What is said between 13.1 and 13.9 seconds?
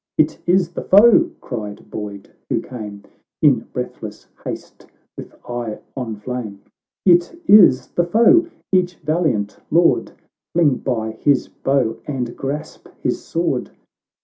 sword